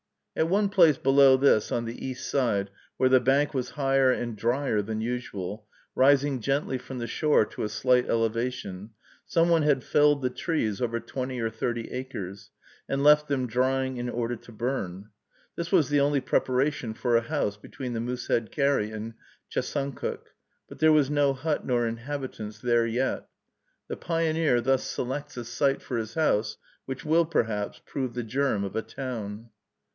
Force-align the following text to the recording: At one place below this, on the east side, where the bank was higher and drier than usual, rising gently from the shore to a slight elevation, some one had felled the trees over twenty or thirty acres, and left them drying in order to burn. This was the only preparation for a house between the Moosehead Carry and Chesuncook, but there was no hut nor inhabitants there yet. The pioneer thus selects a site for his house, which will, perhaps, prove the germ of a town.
At 0.35 0.47
one 0.47 0.69
place 0.69 0.97
below 0.97 1.37
this, 1.37 1.71
on 1.71 1.85
the 1.85 2.03
east 2.03 2.27
side, 2.27 2.71
where 2.97 3.09
the 3.09 3.19
bank 3.19 3.53
was 3.53 3.71
higher 3.71 4.11
and 4.11 4.35
drier 4.35 4.81
than 4.81 4.99
usual, 5.01 5.67
rising 5.93 6.39
gently 6.39 6.79
from 6.79 6.97
the 6.97 7.05
shore 7.05 7.45
to 7.47 7.63
a 7.63 7.69
slight 7.69 8.09
elevation, 8.09 8.91
some 9.25 9.49
one 9.49 9.61
had 9.61 9.83
felled 9.83 10.23
the 10.23 10.31
trees 10.31 10.81
over 10.81 10.99
twenty 10.99 11.39
or 11.39 11.51
thirty 11.51 11.91
acres, 11.91 12.49
and 12.89 13.03
left 13.03 13.27
them 13.27 13.45
drying 13.45 13.97
in 13.97 14.09
order 14.09 14.35
to 14.37 14.51
burn. 14.51 15.09
This 15.55 15.71
was 15.71 15.89
the 15.89 15.99
only 15.99 16.21
preparation 16.21 16.95
for 16.95 17.15
a 17.15 17.21
house 17.21 17.57
between 17.57 17.93
the 17.93 17.99
Moosehead 17.99 18.51
Carry 18.51 18.89
and 18.89 19.13
Chesuncook, 19.51 20.33
but 20.67 20.79
there 20.79 20.93
was 20.93 21.11
no 21.11 21.33
hut 21.33 21.63
nor 21.63 21.85
inhabitants 21.85 22.57
there 22.59 22.87
yet. 22.87 23.27
The 23.87 23.97
pioneer 23.97 24.61
thus 24.61 24.83
selects 24.83 25.37
a 25.37 25.45
site 25.45 25.81
for 25.81 25.97
his 25.97 26.15
house, 26.15 26.57
which 26.85 27.05
will, 27.05 27.25
perhaps, 27.25 27.81
prove 27.85 28.15
the 28.15 28.23
germ 28.23 28.63
of 28.63 28.75
a 28.75 28.81
town. 28.81 29.49